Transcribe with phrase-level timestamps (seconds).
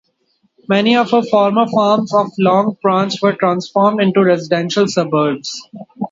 [0.67, 5.61] Many of the former farms of Long Branch were transformed into residential suburbs.